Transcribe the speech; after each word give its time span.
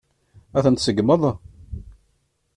Ad 0.57 0.63
ten-tseggmeḍ? 0.65 1.23